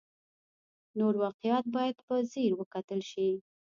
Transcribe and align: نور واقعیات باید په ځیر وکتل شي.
نور 0.99 1.13
واقعیات 1.23 1.65
باید 1.75 1.97
په 2.07 2.15
ځیر 2.31 2.51
وکتل 2.55 3.01
شي. 3.11 3.29